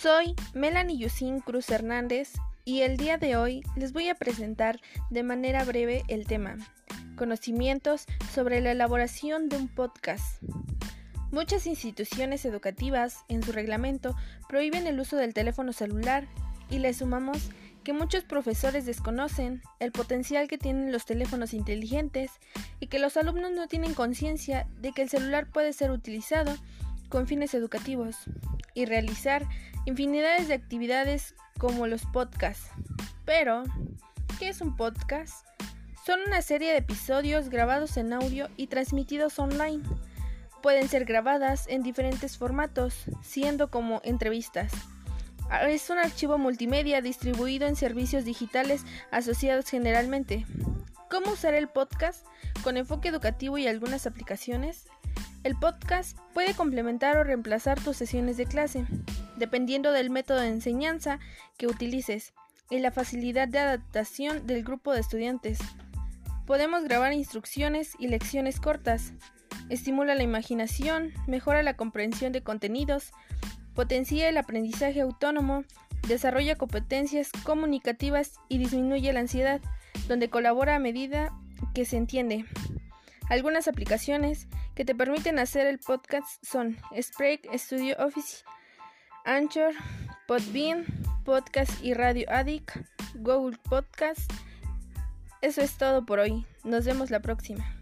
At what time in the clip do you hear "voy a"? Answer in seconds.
3.92-4.14